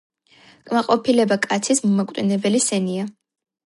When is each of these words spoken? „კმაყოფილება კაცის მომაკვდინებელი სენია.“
„კმაყოფილება 0.69 1.39
კაცის 1.45 1.85
მომაკვდინებელი 1.87 2.67
სენია.“ 2.71 3.11